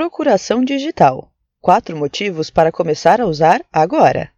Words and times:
Procuração 0.00 0.64
digital. 0.64 1.30
Quatro 1.60 1.94
motivos 1.94 2.48
para 2.48 2.72
começar 2.72 3.20
a 3.20 3.26
usar 3.26 3.62
agora. 3.70 4.30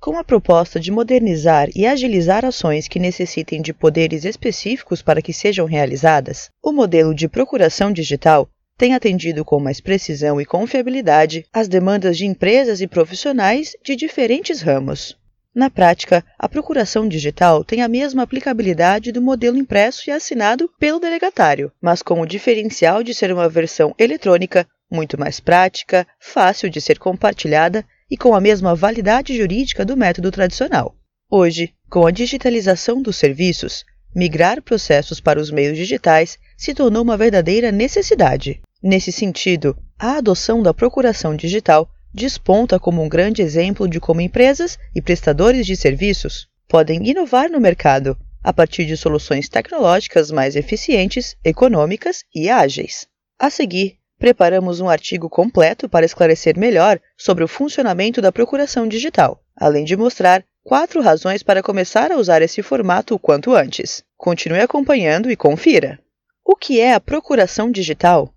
Com 0.00 0.16
a 0.16 0.24
proposta 0.24 0.80
de 0.80 0.90
modernizar 0.90 1.68
e 1.76 1.86
agilizar 1.86 2.42
ações 2.42 2.88
que 2.88 2.98
necessitem 2.98 3.60
de 3.60 3.74
poderes 3.74 4.24
específicos 4.24 5.02
para 5.02 5.20
que 5.20 5.30
sejam 5.30 5.66
realizadas, 5.66 6.48
o 6.62 6.72
modelo 6.72 7.14
de 7.14 7.28
procuração 7.28 7.92
digital 7.92 8.48
tem 8.78 8.94
atendido 8.94 9.44
com 9.44 9.60
mais 9.60 9.78
precisão 9.78 10.40
e 10.40 10.46
confiabilidade 10.46 11.44
as 11.52 11.68
demandas 11.68 12.16
de 12.16 12.24
empresas 12.24 12.80
e 12.80 12.86
profissionais 12.86 13.76
de 13.84 13.94
diferentes 13.94 14.62
ramos. 14.62 15.18
Na 15.54 15.68
prática, 15.68 16.24
a 16.38 16.48
procuração 16.48 17.06
digital 17.06 17.62
tem 17.62 17.82
a 17.82 17.88
mesma 17.88 18.22
aplicabilidade 18.22 19.12
do 19.12 19.20
modelo 19.20 19.58
impresso 19.58 20.08
e 20.08 20.12
assinado 20.12 20.70
pelo 20.78 20.98
delegatário, 20.98 21.70
mas 21.78 22.00
com 22.00 22.22
o 22.22 22.26
diferencial 22.26 23.02
de 23.02 23.12
ser 23.12 23.30
uma 23.32 23.50
versão 23.50 23.94
eletrônica 23.98 24.66
muito 24.90 25.18
mais 25.18 25.40
prática, 25.40 26.06
fácil 26.18 26.70
de 26.70 26.80
ser 26.80 26.98
compartilhada 26.98 27.84
e 28.10 28.16
com 28.16 28.34
a 28.34 28.40
mesma 28.40 28.74
validade 28.74 29.36
jurídica 29.36 29.84
do 29.84 29.96
método 29.96 30.30
tradicional. 30.30 30.96
Hoje, 31.30 31.74
com 31.90 32.06
a 32.06 32.10
digitalização 32.10 33.02
dos 33.02 33.16
serviços, 33.16 33.84
migrar 34.14 34.62
processos 34.62 35.20
para 35.20 35.40
os 35.40 35.50
meios 35.50 35.76
digitais 35.76 36.38
se 36.56 36.74
tornou 36.74 37.02
uma 37.02 37.16
verdadeira 37.16 37.70
necessidade. 37.70 38.60
Nesse 38.82 39.12
sentido, 39.12 39.76
a 39.98 40.16
adoção 40.16 40.62
da 40.62 40.72
procuração 40.72 41.36
digital 41.36 41.90
desponta 42.14 42.80
como 42.80 43.02
um 43.02 43.08
grande 43.08 43.42
exemplo 43.42 43.86
de 43.86 44.00
como 44.00 44.20
empresas 44.20 44.78
e 44.94 45.02
prestadores 45.02 45.66
de 45.66 45.76
serviços 45.76 46.48
podem 46.66 47.06
inovar 47.06 47.50
no 47.50 47.60
mercado 47.60 48.16
a 48.42 48.52
partir 48.52 48.86
de 48.86 48.96
soluções 48.96 49.48
tecnológicas 49.48 50.30
mais 50.30 50.56
eficientes, 50.56 51.36
econômicas 51.44 52.24
e 52.34 52.48
ágeis. 52.48 53.06
A 53.38 53.50
seguir, 53.50 53.97
preparamos 54.18 54.80
um 54.80 54.88
artigo 54.88 55.30
completo 55.30 55.88
para 55.88 56.04
esclarecer 56.04 56.58
melhor 56.58 57.00
sobre 57.16 57.44
o 57.44 57.48
funcionamento 57.48 58.20
da 58.20 58.32
procuração 58.32 58.86
digital, 58.86 59.40
além 59.56 59.84
de 59.84 59.96
mostrar 59.96 60.44
quatro 60.64 61.00
razões 61.00 61.42
para 61.42 61.62
começar 61.62 62.12
a 62.12 62.16
usar 62.16 62.42
esse 62.42 62.62
formato 62.62 63.14
o 63.14 63.18
quanto 63.18 63.54
antes. 63.54 64.04
Continue 64.16 64.60
acompanhando 64.60 65.30
e 65.30 65.36
confira. 65.36 65.98
O 66.44 66.56
que 66.56 66.80
é 66.80 66.92
a 66.92 67.00
procuração 67.00 67.70
digital? 67.70 68.34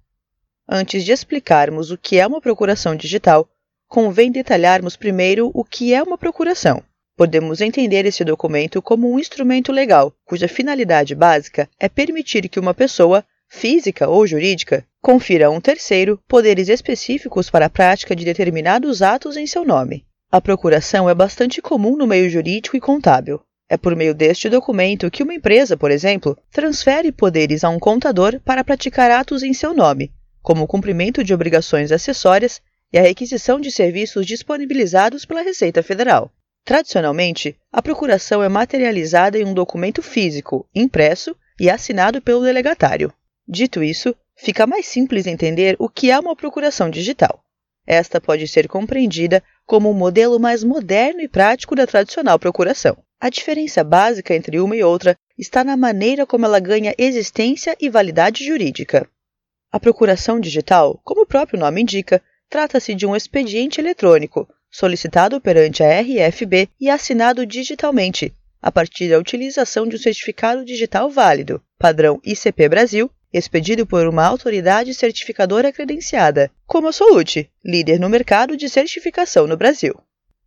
Antes 0.70 1.04
de 1.04 1.12
explicarmos 1.12 1.92
o 1.92 1.98
que 1.98 2.20
é 2.20 2.26
uma 2.26 2.40
procuração 2.40 2.96
digital, 2.96 3.50
convém 3.88 4.32
detalharmos 4.32 4.96
primeiro 4.96 5.52
o 5.54 5.66
que 5.66 5.94
é 5.94 6.02
uma 6.02 6.18
procuração. 6.18 6.82
Podemos 7.18 7.60
entender 7.60 8.06
esse 8.06 8.24
documento 8.24 8.82
como 8.82 9.12
um 9.12 9.20
instrumento 9.20 9.72
legal, 9.72 10.14
cuja 10.24 10.48
finalidade 10.48 11.14
básica 11.14 11.70
é 11.78 11.90
permitir 11.90 12.48
que 12.48 12.60
uma 12.60 12.74
pessoa 12.74 13.26
física 13.54 14.08
ou 14.08 14.26
jurídica, 14.26 14.86
confira 15.02 15.48
a 15.48 15.50
um 15.50 15.60
terceiro 15.60 16.18
poderes 16.26 16.70
específicos 16.70 17.50
para 17.50 17.66
a 17.66 17.70
prática 17.70 18.16
de 18.16 18.24
determinados 18.24 19.02
atos 19.02 19.36
em 19.36 19.46
seu 19.46 19.66
nome. 19.66 20.06
A 20.32 20.40
procuração 20.40 21.10
é 21.10 21.14
bastante 21.14 21.62
comum 21.62 21.98
no 21.98 22.08
meio 22.08 22.30
jurídico 22.30 22.78
e 22.78 22.80
contábil. 22.80 23.42
É 23.70 23.76
por 23.76 23.94
meio 23.94 24.16
deste 24.16 24.50
documento 24.50 25.12
que 25.12 25.22
uma 25.22 25.34
empresa, 25.34 25.76
por 25.76 25.92
exemplo, 25.92 26.38
transfere 26.50 27.12
poderes 27.12 27.66
a 27.66 27.70
um 27.70 27.78
contador 27.78 28.40
para 28.40 28.64
praticar 28.64 29.12
atos 29.12 29.44
em 29.44 29.54
seu 29.54 29.74
nome, 29.74 30.14
como 30.42 30.64
o 30.64 30.68
cumprimento 30.68 31.22
de 31.22 31.34
obrigações 31.34 31.92
acessórias 31.92 32.62
e 32.92 32.98
a 32.98 33.02
requisição 33.02 33.60
de 33.60 33.70
serviços 33.70 34.26
disponibilizados 34.26 35.26
pela 35.26 35.42
Receita 35.42 35.84
Federal. 35.84 36.32
Tradicionalmente, 36.64 37.58
a 37.72 37.82
procuração 37.82 38.42
é 38.42 38.48
materializada 38.48 39.38
em 39.38 39.46
um 39.46 39.54
documento 39.54 40.02
físico, 40.02 40.66
impresso 40.74 41.36
e 41.60 41.70
assinado 41.70 42.22
pelo 42.22 42.44
delegatário. 42.44 43.14
Dito 43.54 43.84
isso, 43.84 44.16
fica 44.34 44.66
mais 44.66 44.86
simples 44.86 45.28
entender 45.28 45.76
o 45.78 45.90
que 45.90 46.10
é 46.10 46.18
uma 46.18 46.38
procuração 46.38 46.90
digital. 46.90 47.44
Esta 47.86 48.22
pode 48.22 48.48
ser 48.48 48.70
compreendida 48.70 49.44
como 49.66 49.92
um 49.92 49.94
modelo 49.94 50.40
mais 50.40 50.64
moderno 50.64 51.20
e 51.20 51.28
prático 51.28 51.76
da 51.76 51.86
tradicional 51.86 52.40
procuração. 52.40 52.96
A 53.20 53.30
diferença 53.30 53.84
básica 53.84 54.34
entre 54.34 54.58
uma 54.62 54.74
e 54.74 54.82
outra 54.82 55.18
está 55.38 55.66
na 55.66 55.76
maneira 55.76 56.26
como 56.26 56.46
ela 56.46 56.62
ganha 56.62 56.96
existência 56.98 57.76
e 57.78 57.90
validade 57.90 58.46
jurídica. 58.46 59.06
A 59.70 59.78
procuração 59.82 60.40
digital, 60.40 61.02
como 61.04 61.24
o 61.24 61.28
próprio 61.28 61.60
nome 61.60 61.82
indica, 61.82 62.24
trata-se 62.50 62.96
de 62.96 63.06
um 63.06 63.18
expediente 63.18 63.82
eletrônico 63.82 64.48
solicitado 64.72 65.42
perante 65.42 65.84
a 65.84 66.00
RFB 66.00 66.70
e 66.80 66.90
assinado 66.90 67.46
digitalmente, 67.46 68.34
a 68.62 68.72
partir 68.72 69.10
da 69.10 69.20
utilização 69.20 69.86
de 69.86 69.98
um 69.98 70.00
certificado 70.00 70.64
digital 70.64 71.10
válido, 71.10 71.62
padrão 71.78 72.18
ICP 72.24 72.70
Brasil, 72.70 73.12
expedido 73.34 73.86
por 73.86 74.08
uma 74.08 74.26
autoridade 74.26 74.94
certificadora 74.94 75.72
credenciada, 75.72 76.52
como 76.68 76.88
a 76.88 76.92
Solute, 76.92 77.50
líder 77.64 78.00
no 78.00 78.10
mercado 78.10 78.58
de 78.58 78.68
certificação 78.68 79.48
no 79.48 79.56
Brasil. 79.56 79.96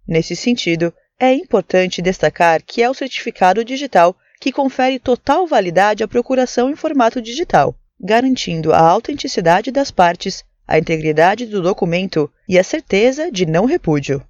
Nesse 0.06 0.36
sentido, 0.36 0.92
é 1.18 1.32
importante 1.32 2.02
destacar 2.02 2.62
que 2.62 2.82
é 2.82 2.90
o 2.90 2.94
certificado 2.94 3.64
digital 3.64 4.16
que 4.40 4.52
confere 4.52 4.98
total 4.98 5.46
validade 5.46 6.02
à 6.02 6.08
procuração 6.08 6.68
em 6.68 6.76
formato 6.76 7.22
digital, 7.22 7.74
garantindo 7.98 8.72
a 8.72 8.80
autenticidade 8.80 9.70
das 9.70 9.90
partes, 9.90 10.44
a 10.66 10.78
integridade 10.78 11.46
do 11.46 11.62
documento 11.62 12.30
e 12.48 12.58
a 12.58 12.64
certeza 12.64 13.30
de 13.30 13.46
não 13.46 13.64
repúdio. 13.64 14.22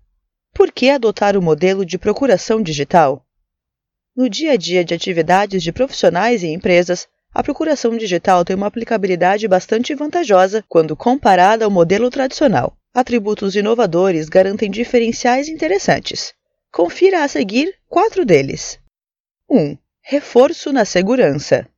Por 0.53 0.71
que 0.71 0.91
adotar 0.91 1.37
o 1.37 1.43
modelo 1.43 1.85
de 1.85 1.99
procuração 1.99 2.63
digital? 2.63 3.27
No 4.17 4.29
dia 4.29 4.53
a 4.53 4.57
dia 4.57 4.85
de 4.85 4.95
atividades 4.95 5.63
de 5.63 5.73
profissionais 5.73 6.45
e 6.45 6.47
empresas, 6.47 7.09
a 7.35 7.43
procuração 7.43 7.97
digital 7.97 8.45
tem 8.45 8.55
uma 8.55 8.69
aplicabilidade 8.69 9.49
bastante 9.49 9.93
vantajosa 9.93 10.65
quando 10.69 10.95
comparada 10.95 11.65
ao 11.65 11.71
modelo 11.71 12.09
tradicional. 12.09 12.77
Atributos 12.95 13.57
inovadores 13.57 14.29
garantem 14.29 14.71
diferenciais 14.71 15.49
interessantes. 15.49 16.33
Confira 16.71 17.25
a 17.25 17.29
seguir 17.29 17.75
quatro 17.89 18.25
deles. 18.25 18.79
1. 19.51 19.59
Um, 19.59 19.79
reforço 20.01 20.73
na 20.73 20.85
segurança. 20.85 21.69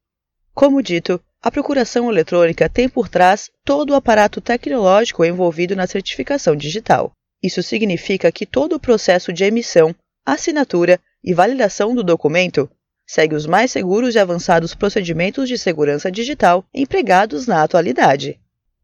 Como 0.53 0.83
dito, 0.83 1.19
a 1.43 1.51
procuração 1.51 2.11
eletrônica 2.11 2.69
tem 2.69 2.87
por 2.87 3.09
trás 3.09 3.51
todo 3.65 3.91
o 3.91 3.95
aparato 3.95 4.43
tecnológico 4.43 5.25
envolvido 5.25 5.75
na 5.75 5.87
certificação 5.87 6.55
digital. 6.55 7.13
Isso 7.43 7.63
significa 7.63 8.31
que 8.31 8.45
todo 8.45 8.75
o 8.75 8.81
processo 8.81 9.33
de 9.33 9.45
emissão, 9.45 9.95
assinatura 10.25 11.01
e 11.25 11.33
validação 11.33 11.95
do 11.95 12.03
documento 12.03 12.69
segue 13.07 13.35
os 13.35 13.47
mais 13.47 13.71
seguros 13.71 14.15
e 14.15 14.19
avançados 14.19 14.75
procedimentos 14.75 15.49
de 15.49 15.57
segurança 15.57 16.11
digital 16.11 16.65
empregados 16.75 17.47
na 17.47 17.63
atualidade. 17.63 18.41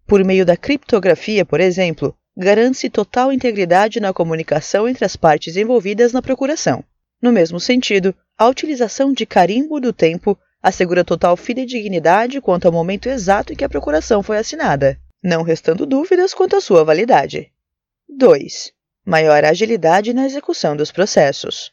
Por 0.06 0.24
meio 0.24 0.46
da 0.46 0.56
criptografia, 0.56 1.44
por 1.44 1.60
exemplo, 1.60 2.14
garante-se 2.36 2.88
total 2.88 3.32
integridade 3.32 4.00
na 4.00 4.12
comunicação 4.12 4.88
entre 4.88 5.04
as 5.04 5.16
partes 5.16 5.56
envolvidas 5.56 6.12
na 6.12 6.22
procuração. 6.22 6.84
No 7.20 7.32
mesmo 7.32 7.60
sentido, 7.60 8.14
a 8.38 8.48
utilização 8.48 9.12
de 9.12 9.26
carimbo 9.26 9.80
do 9.80 9.92
tempo 9.92 10.38
assegura 10.62 11.04
total 11.04 11.36
fidedignidade 11.36 12.40
quanto 12.40 12.66
ao 12.66 12.72
momento 12.72 13.08
exato 13.08 13.52
em 13.52 13.56
que 13.56 13.64
a 13.64 13.68
procuração 13.68 14.22
foi 14.22 14.38
assinada, 14.38 14.98
não 15.22 15.42
restando 15.42 15.84
dúvidas 15.84 16.32
quanto 16.32 16.56
à 16.56 16.60
sua 16.60 16.84
validade. 16.84 17.50
2. 18.08 18.72
Maior 19.04 19.44
agilidade 19.44 20.12
na 20.12 20.26
execução 20.26 20.76
dos 20.76 20.92
processos. 20.92 21.72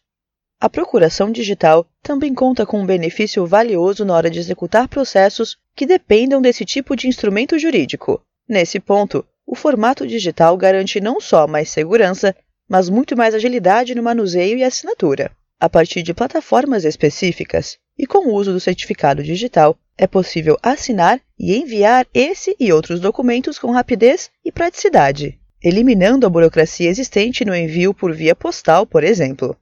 A 0.62 0.70
procuração 0.70 1.31
digital 1.31 1.88
também 2.03 2.34
conta 2.34 2.66
com 2.66 2.81
um 2.81 2.86
benefício 2.86 3.47
valioso 3.47 4.03
na 4.03 4.14
hora 4.14 4.30
de 4.30 4.40
executar 4.40 4.90
processos 4.90 5.58
que 5.74 5.86
dependam 5.86 6.42
desse 6.42 6.66
tipo 6.66 6.97
de 6.97 7.08
instrumento 7.08 7.58
jurídico. 7.58 8.22
Nesse 8.46 8.78
ponto, 8.78 9.25
o 9.47 9.56
formato 9.56 10.06
digital 10.06 10.58
garante 10.58 11.00
não 11.00 11.22
só 11.22 11.47
mais 11.47 11.70
segurança, 11.70 12.36
mas 12.68 12.90
muito 12.90 13.16
mais 13.16 13.34
agilidade 13.34 13.96
no 13.96 14.03
manuseio 14.03 14.58
e 14.58 14.64
assinatura. 14.66 15.31
A 15.58 15.70
partir 15.70 16.03
de 16.03 16.14
plataformas 16.14 16.84
específicas 16.84 17.78
e 17.97 18.06
com 18.06 18.28
o 18.28 18.34
uso 18.34 18.52
do 18.52 18.59
certificado 18.59 19.24
digital, 19.24 19.78
é 19.97 20.08
possível 20.08 20.58
assinar 20.62 21.22
e 21.40 21.56
enviar 21.56 22.06
esse 22.14 22.53
e 22.59 22.74
outros 22.74 23.00
documentos 23.00 23.58
com 23.58 23.72
rapidez 23.72 24.30
e 24.44 24.52
praticidade, 24.52 25.40
eliminando 25.64 26.28
a 26.28 26.29
burocracia 26.29 26.90
existente 26.90 27.46
no 27.46 27.55
envio 27.55 27.94
por 27.94 28.14
via 28.14 28.35
postal, 28.35 28.85
por 28.85 29.05
exemplo. 29.05 29.55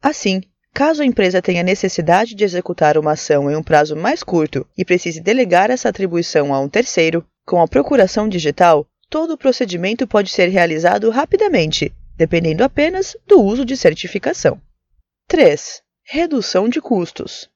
Assim, 0.00 0.42
caso 0.72 1.02
a 1.02 1.06
empresa 1.06 1.42
tenha 1.42 1.62
necessidade 1.62 2.34
de 2.34 2.44
executar 2.44 2.96
uma 2.96 3.12
ação 3.12 3.50
em 3.50 3.56
um 3.56 3.62
prazo 3.62 3.96
mais 3.96 4.22
curto 4.22 4.66
e 4.76 4.84
precise 4.84 5.20
delegar 5.20 5.70
essa 5.70 5.88
atribuição 5.88 6.54
a 6.54 6.60
um 6.60 6.68
terceiro, 6.68 7.26
com 7.44 7.60
a 7.60 7.66
procuração 7.66 8.28
digital, 8.28 8.86
todo 9.10 9.32
o 9.32 9.38
procedimento 9.38 10.06
pode 10.06 10.30
ser 10.30 10.48
realizado 10.48 11.10
rapidamente, 11.10 11.92
dependendo 12.16 12.62
apenas 12.62 13.16
do 13.26 13.40
uso 13.42 13.64
de 13.64 13.76
certificação. 13.76 14.60
3. 15.26 15.82
Redução 16.04 16.68
de 16.68 16.80
custos. 16.80 17.50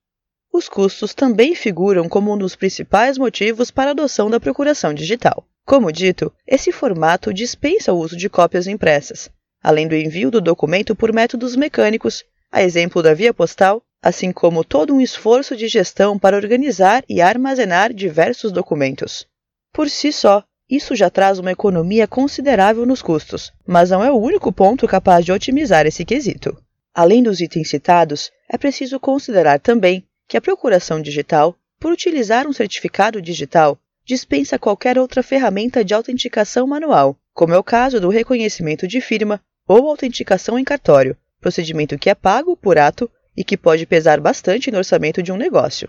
Os 0.53 0.69
custos 0.69 1.15
também 1.15 1.55
figuram 1.55 2.09
como 2.09 2.33
um 2.33 2.37
dos 2.37 2.57
principais 2.57 3.17
motivos 3.17 3.71
para 3.71 3.91
a 3.91 3.93
adoção 3.93 4.29
da 4.29 4.41
procuração 4.41 4.93
digital. 4.93 5.47
Como 5.65 5.93
dito, 5.93 6.33
esse 6.47 6.73
formato 6.73 7.33
dispensa 7.33 7.93
o 7.93 7.99
uso 7.99 8.17
de 8.17 8.29
cópias 8.29 8.67
impressas, 8.67 9.31
além 9.63 9.87
do 9.87 9.95
envio 9.95 10.31
do 10.31 10.41
documento 10.41 10.95
por 10.95 11.13
métodos 11.13 11.55
mecânicos 11.55 12.25
a 12.53 12.63
exemplo 12.63 13.03
da 13.03 13.15
via 13.15 13.33
postal, 13.33 13.83
assim 14.03 14.31
como 14.31 14.63
todo 14.63 14.95
um 14.95 15.01
esforço 15.01 15.57
de 15.57 15.67
gestão 15.67 16.19
para 16.19 16.37
organizar 16.37 17.03
e 17.09 17.21
armazenar 17.21 17.93
diversos 17.93 18.53
documentos. 18.53 19.27
Por 19.73 19.89
si 19.89 20.13
só, 20.13 20.45
Isso 20.73 20.97
já 20.97 21.11
traz 21.11 21.39
uma 21.39 21.53
economia 21.53 22.09
considerável 22.09 22.87
nos 22.87 23.03
custos, 23.03 23.53
mas 23.67 23.91
não 23.91 24.03
é 24.03 24.11
o 24.11 24.17
único 24.17 24.51
ponto 24.51 24.89
capaz 24.89 25.23
de 25.23 25.31
otimizar 25.31 25.85
esse 25.85 26.03
quesito. 26.03 26.57
Além 26.95 27.23
dos 27.23 27.43
itens 27.43 27.69
citados, 27.69 28.33
é 28.49 28.57
preciso 28.57 28.99
considerar 28.99 29.61
também 29.61 30.03
que 30.27 30.35
a 30.35 30.41
procuração 30.41 31.03
digital, 31.03 31.55
por 31.79 31.93
utilizar 31.93 32.47
um 32.47 32.55
certificado 32.55 33.21
digital, 33.21 33.79
dispensa 34.03 34.59
qualquer 34.59 34.99
outra 34.99 35.23
ferramenta 35.23 35.85
de 35.85 35.93
autenticação 35.93 36.67
manual, 36.67 37.19
como 37.35 37.53
é 37.53 37.59
o 37.59 37.63
caso 37.63 38.01
do 38.01 38.09
reconhecimento 38.09 38.89
de 38.89 39.03
firma 39.03 39.43
ou 39.69 39.87
autenticação 39.87 40.59
em 40.59 40.65
cartório, 40.65 41.19
procedimento 41.43 41.99
que 41.99 42.09
é 42.09 42.15
pago 42.15 42.57
por 42.57 42.79
ato 42.79 43.11
e 43.37 43.45
que 43.45 43.57
pode 43.57 43.85
pesar 43.85 44.21
bastante 44.21 44.71
no 44.71 44.79
orçamento 44.79 45.23
de 45.23 45.33
um 45.33 45.37
negócio. 45.37 45.89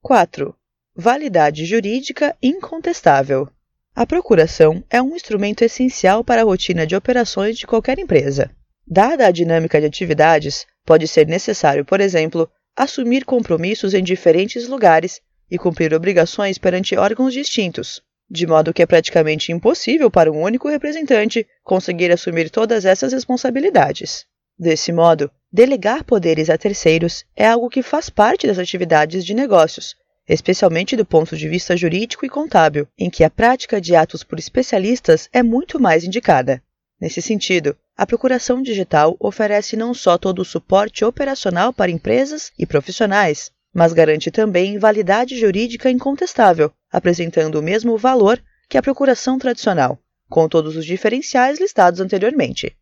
4. 0.00 0.54
Validade 0.94 1.66
jurídica 1.66 2.36
incontestável. 2.40 3.48
A 3.94 4.06
procuração 4.06 4.82
é 4.88 5.02
um 5.02 5.14
instrumento 5.16 5.62
essencial 5.62 6.22
para 6.22 6.42
a 6.42 6.44
rotina 6.44 6.86
de 6.86 6.94
operações 6.94 7.58
de 7.58 7.66
qualquer 7.66 7.98
empresa. 7.98 8.50
Dada 8.86 9.26
a 9.26 9.30
dinâmica 9.30 9.80
de 9.80 9.86
atividades, 9.86 10.66
pode 10.84 11.08
ser 11.08 11.26
necessário, 11.26 11.84
por 11.84 12.00
exemplo, 12.00 12.48
assumir 12.76 13.24
compromissos 13.24 13.94
em 13.94 14.02
diferentes 14.02 14.68
lugares 14.68 15.20
e 15.50 15.58
cumprir 15.58 15.92
obrigações 15.94 16.58
perante 16.58 16.96
órgãos 16.96 17.32
distintos, 17.32 18.02
de 18.30 18.46
modo 18.46 18.72
que 18.72 18.82
é 18.82 18.86
praticamente 18.86 19.52
impossível 19.52 20.10
para 20.10 20.30
um 20.30 20.42
único 20.42 20.68
representante 20.68 21.46
conseguir 21.62 22.12
assumir 22.12 22.50
todas 22.50 22.84
essas 22.84 23.12
responsabilidades. 23.12 24.26
Desse 24.58 24.92
modo, 24.92 25.30
delegar 25.52 26.04
poderes 26.04 26.48
a 26.48 26.56
terceiros 26.56 27.24
é 27.36 27.46
algo 27.46 27.68
que 27.68 27.82
faz 27.82 28.08
parte 28.08 28.46
das 28.46 28.58
atividades 28.58 29.24
de 29.24 29.34
negócios 29.34 29.96
especialmente 30.28 30.96
do 30.96 31.04
ponto 31.04 31.36
de 31.36 31.48
vista 31.48 31.76
jurídico 31.76 32.24
e 32.24 32.28
contábil, 32.28 32.88
em 32.98 33.10
que 33.10 33.24
a 33.24 33.30
prática 33.30 33.80
de 33.80 33.94
atos 33.94 34.24
por 34.24 34.38
especialistas 34.38 35.28
é 35.32 35.42
muito 35.42 35.78
mais 35.78 36.04
indicada. 36.04 36.62
Nesse 37.00 37.20
sentido, 37.20 37.76
a 37.96 38.06
procuração 38.06 38.62
digital 38.62 39.16
oferece 39.20 39.76
não 39.76 39.92
só 39.92 40.16
todo 40.16 40.40
o 40.40 40.44
suporte 40.44 41.04
operacional 41.04 41.72
para 41.72 41.90
empresas 41.90 42.50
e 42.58 42.64
profissionais, 42.64 43.50
mas 43.72 43.92
garante 43.92 44.30
também 44.30 44.78
validade 44.78 45.38
jurídica 45.38 45.90
incontestável, 45.90 46.72
apresentando 46.90 47.56
o 47.56 47.62
mesmo 47.62 47.98
valor 47.98 48.42
que 48.68 48.78
a 48.78 48.82
procuração 48.82 49.38
tradicional, 49.38 49.98
com 50.28 50.48
todos 50.48 50.76
os 50.76 50.86
diferenciais 50.86 51.60
listados 51.60 52.00
anteriormente. 52.00 52.74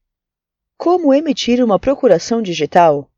Como 0.76 1.14
emitir 1.14 1.62
uma 1.64 1.78
procuração 1.78 2.42
digital? 2.42 3.08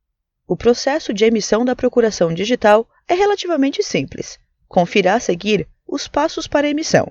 O 0.47 0.57
processo 0.57 1.15
de 1.15 1.25
emissão 1.25 1.65
da 1.65 1.75
procuração 1.75 2.33
digital 2.33 2.87
é 3.09 3.15
relativamente 3.15 3.83
simples. 3.83 4.39
Confira 4.69 5.15
a 5.15 5.21
seguir 5.21 5.67
os 5.87 6.07
passos 6.07 6.47
para 6.47 6.69
emissão. 6.69 7.11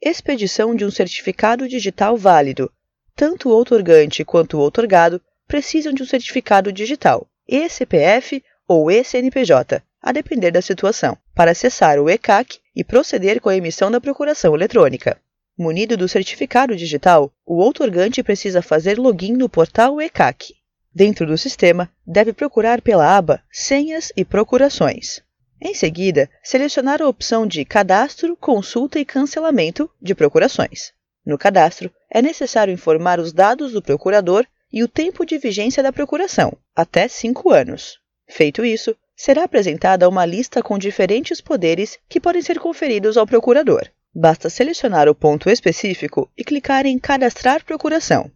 Expedição 0.00 0.74
de 0.74 0.84
um 0.84 0.90
certificado 0.90 1.68
digital 1.68 2.16
válido. 2.16 2.72
Tanto 3.14 3.48
o 3.48 3.52
outorgante 3.52 4.24
quanto 4.24 4.56
o 4.56 4.60
outorgado 4.60 5.20
precisam 5.46 5.92
de 5.92 6.02
um 6.02 6.06
certificado 6.06 6.72
digital, 6.72 7.26
ECPF 7.46 8.42
ou 8.66 8.90
ECNPJ, 8.90 9.82
a 10.00 10.12
depender 10.12 10.50
da 10.50 10.62
situação, 10.62 11.16
para 11.34 11.50
acessar 11.50 11.98
o 11.98 12.08
ECAC 12.08 12.58
e 12.74 12.82
proceder 12.82 13.40
com 13.40 13.48
a 13.48 13.56
emissão 13.56 13.90
da 13.90 14.00
procuração 14.00 14.54
eletrônica. 14.54 15.20
Munido 15.56 15.96
do 15.96 16.08
certificado 16.08 16.74
digital, 16.74 17.32
o 17.46 17.58
outorgante 17.58 18.24
precisa 18.24 18.60
fazer 18.60 18.98
login 18.98 19.34
no 19.34 19.48
portal 19.48 20.00
ECAC. 20.00 20.54
Dentro 20.92 21.24
do 21.24 21.38
sistema, 21.38 21.88
deve 22.04 22.32
procurar 22.32 22.82
pela 22.82 23.16
aba 23.16 23.40
Senhas 23.52 24.12
e 24.16 24.24
Procurações. 24.24 25.22
Em 25.60 25.72
seguida, 25.72 26.28
selecionar 26.42 27.00
a 27.00 27.08
opção 27.08 27.46
de 27.46 27.64
Cadastro, 27.64 28.36
Consulta 28.36 28.98
e 28.98 29.04
Cancelamento 29.04 29.88
de 30.02 30.12
Procurações. 30.12 30.92
No 31.24 31.38
cadastro, 31.38 31.88
é 32.10 32.20
necessário 32.20 32.74
informar 32.74 33.20
os 33.20 33.32
dados 33.32 33.72
do 33.72 33.80
procurador 33.80 34.44
e 34.72 34.82
o 34.82 34.88
tempo 34.88 35.24
de 35.24 35.38
vigência 35.38 35.84
da 35.84 35.92
procuração, 35.92 36.52
até 36.74 37.06
5 37.06 37.50
anos. 37.50 38.00
Feito 38.28 38.64
isso, 38.64 38.94
será 39.16 39.44
apresentada 39.44 40.08
uma 40.08 40.26
lista 40.26 40.60
com 40.60 40.76
diferentes 40.76 41.40
poderes 41.40 41.96
que 42.08 42.20
podem 42.20 42.42
ser 42.42 42.58
conferidos 42.58 43.16
ao 43.16 43.26
procurador. 43.26 43.88
Basta 44.14 44.48
selecionar 44.48 45.08
o 45.08 45.14
ponto 45.14 45.50
específico 45.50 46.30
e 46.36 46.44
clicar 46.44 46.86
em 46.86 46.98
Cadastrar 46.98 47.64
Procuração. 47.64 48.30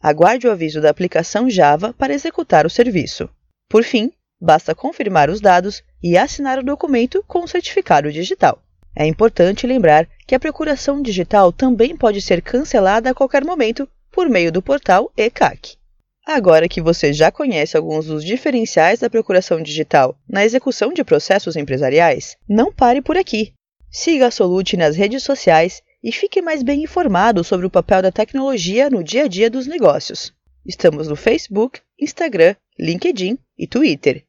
Aguarde 0.00 0.46
o 0.46 0.50
aviso 0.52 0.80
da 0.80 0.90
aplicação 0.90 1.50
Java 1.50 1.92
para 1.92 2.14
executar 2.14 2.64
o 2.64 2.70
serviço. 2.70 3.28
Por 3.68 3.82
fim, 3.82 4.12
basta 4.40 4.74
confirmar 4.74 5.28
os 5.28 5.40
dados 5.40 5.82
e 6.00 6.16
assinar 6.16 6.58
o 6.58 6.62
documento 6.62 7.24
com 7.26 7.40
o 7.40 7.48
certificado 7.48 8.12
digital. 8.12 8.62
É 8.94 9.04
importante 9.06 9.66
lembrar 9.66 10.06
que 10.24 10.36
a 10.36 10.38
procuração 10.40 11.02
digital 11.02 11.52
também 11.52 11.96
pode 11.96 12.20
ser 12.20 12.40
cancelada 12.40 13.10
a 13.10 13.14
qualquer 13.14 13.44
momento 13.44 13.88
por 14.12 14.28
meio 14.28 14.52
do 14.52 14.62
portal 14.62 15.10
ECAC. 15.16 15.76
Agora 16.24 16.68
que 16.68 16.80
você 16.80 17.12
já 17.12 17.32
conhece 17.32 17.76
alguns 17.76 18.06
dos 18.06 18.24
diferenciais 18.24 19.00
da 19.00 19.10
procuração 19.10 19.60
digital 19.60 20.16
na 20.28 20.44
execução 20.44 20.92
de 20.92 21.02
processos 21.02 21.56
empresariais, 21.56 22.36
não 22.48 22.72
pare 22.72 23.02
por 23.02 23.16
aqui. 23.16 23.52
Siga 23.96 24.26
a 24.26 24.30
Solute 24.32 24.76
nas 24.76 24.96
redes 24.96 25.22
sociais 25.22 25.80
e 26.02 26.10
fique 26.10 26.42
mais 26.42 26.64
bem 26.64 26.82
informado 26.82 27.44
sobre 27.44 27.64
o 27.64 27.70
papel 27.70 28.02
da 28.02 28.10
tecnologia 28.10 28.90
no 28.90 29.04
dia 29.04 29.22
a 29.22 29.28
dia 29.28 29.48
dos 29.48 29.68
negócios. 29.68 30.34
Estamos 30.66 31.06
no 31.06 31.14
Facebook, 31.14 31.80
Instagram, 31.96 32.56
LinkedIn 32.76 33.38
e 33.56 33.68
Twitter. 33.68 34.24